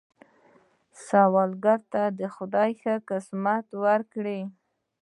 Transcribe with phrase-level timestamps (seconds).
[1.05, 2.01] سوالګر ته
[2.35, 4.39] خدای ښه قسمت ورکړي